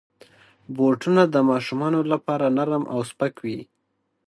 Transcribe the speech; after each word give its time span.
بوټونه 0.75 1.21
د 1.33 1.35
ماشومانو 1.49 1.99
لپاره 2.11 2.45
نرم 2.57 2.83
او 2.93 2.99
سپک 3.09 3.35
وي. 3.45 3.59